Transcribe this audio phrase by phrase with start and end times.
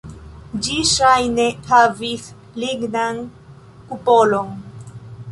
[0.67, 2.23] Ĝi ŝajne havis
[2.63, 3.19] lignan
[3.91, 4.49] kupolon.